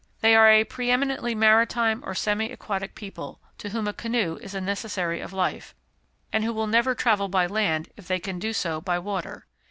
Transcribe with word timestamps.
They 0.21 0.35
are 0.35 0.49
a 0.49 0.63
pre 0.63 0.89
eminently 0.89 1.35
maritime 1.35 2.01
or 2.03 2.15
semi 2.15 2.51
aquatic 2.51 2.95
people, 2.95 3.39
to 3.59 3.69
whom 3.69 3.87
a 3.87 3.93
canoe 3.93 4.37
is 4.41 4.55
a 4.55 4.59
necessary 4.59 5.21
of 5.21 5.31
life, 5.31 5.75
and 6.33 6.43
who 6.43 6.53
will 6.53 6.65
never 6.65 6.95
travel 6.95 7.27
by 7.27 7.45
land 7.45 7.89
if 7.95 8.07
they 8.07 8.17
can 8.19 8.39
do 8.39 8.51
so 8.51 8.81
by 8.81 8.97
water. 8.97 9.45